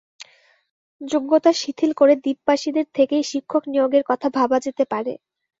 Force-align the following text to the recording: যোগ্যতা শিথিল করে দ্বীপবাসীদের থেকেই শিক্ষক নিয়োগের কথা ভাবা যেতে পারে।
যোগ্যতা 1.01 1.51
শিথিল 1.53 1.91
করে 1.93 2.13
দ্বীপবাসীদের 2.17 2.87
থেকেই 2.95 3.23
শিক্ষক 3.31 3.63
নিয়োগের 3.71 4.03
কথা 4.09 4.27
ভাবা 4.37 4.57
যেতে 4.65 4.83
পারে। 4.91 5.13